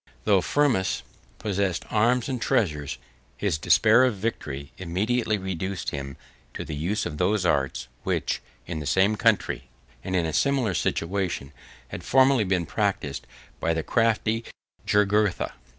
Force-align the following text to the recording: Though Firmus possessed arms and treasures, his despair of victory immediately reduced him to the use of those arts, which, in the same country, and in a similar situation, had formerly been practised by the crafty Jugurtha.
Though 0.23 0.41
Firmus 0.41 1.03
possessed 1.37 1.85
arms 1.91 2.27
and 2.27 2.41
treasures, 2.41 2.97
his 3.37 3.59
despair 3.59 4.03
of 4.03 4.15
victory 4.15 4.71
immediately 4.79 5.37
reduced 5.37 5.91
him 5.91 6.17
to 6.55 6.65
the 6.65 6.73
use 6.73 7.05
of 7.05 7.19
those 7.19 7.45
arts, 7.45 7.87
which, 8.01 8.41
in 8.65 8.79
the 8.79 8.87
same 8.87 9.15
country, 9.15 9.69
and 10.03 10.15
in 10.15 10.25
a 10.25 10.33
similar 10.33 10.73
situation, 10.73 11.51
had 11.89 12.03
formerly 12.03 12.45
been 12.45 12.65
practised 12.65 13.27
by 13.59 13.75
the 13.75 13.83
crafty 13.83 14.43
Jugurtha. 14.87 15.53